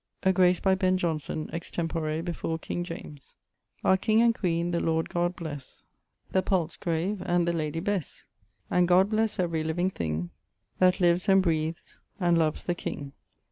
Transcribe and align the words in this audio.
A 0.23 0.33
Grace 0.33 0.59
by 0.59 0.73
Ben 0.73 0.97
Johnson, 0.97 1.47
extempore, 1.53 2.23
before 2.23 2.57
King 2.57 2.83
James. 2.83 3.35
Our 3.83 3.97
King 3.97 4.23
and 4.23 4.33
Queen, 4.33 4.71
the 4.71 4.79
Lord 4.79 5.09
God 5.09 5.35
blesse, 5.35 5.83
The 6.31 6.41
Paltzgrave, 6.41 7.21
and 7.23 7.47
the 7.47 7.53
Lady 7.53 7.81
Besse, 7.81 8.25
And 8.71 8.87
God 8.87 9.11
blesse 9.11 9.37
every 9.37 9.63
living 9.63 9.91
thing 9.91 10.31
That 10.79 11.01
lives, 11.01 11.29
and 11.29 11.39
breath's, 11.43 11.99
and 12.19 12.35
loves 12.35 12.63
the 12.65 12.73
King. 12.73 13.13